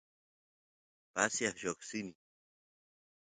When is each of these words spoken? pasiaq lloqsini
pasiaq 1.13 1.55
lloqsini 1.61 2.13